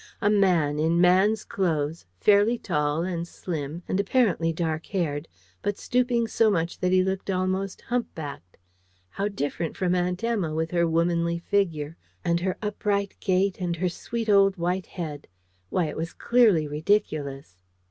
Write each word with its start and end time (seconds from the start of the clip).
A 0.19 0.31
man 0.31 0.79
in 0.79 0.99
man's 0.99 1.43
clothes 1.43 2.07
fairly 2.19 2.57
tall 2.57 3.03
and 3.03 3.27
slim, 3.27 3.83
and 3.87 3.99
apparently 3.99 4.51
dark 4.51 4.87
haired, 4.87 5.27
but 5.61 5.77
stooping 5.77 6.27
so 6.27 6.49
much 6.49 6.79
that 6.79 6.91
he 6.91 7.03
looked 7.03 7.29
almost 7.29 7.81
hump 7.81 8.07
backed: 8.15 8.57
how 9.09 9.27
different 9.27 9.77
from 9.77 9.93
Aunt 9.93 10.23
Emma, 10.23 10.55
with 10.55 10.71
her 10.71 10.87
womanly 10.87 11.37
figure, 11.37 11.97
and 12.25 12.39
her 12.39 12.57
upright 12.63 13.13
gait, 13.19 13.61
and 13.61 13.75
her 13.75 13.89
sweet 13.89 14.27
old 14.27 14.57
white 14.57 14.87
head! 14.87 15.27
Why, 15.69 15.85
it 15.85 15.97
was 15.97 16.13
clearly 16.13 16.67
ridiculous. 16.67 17.61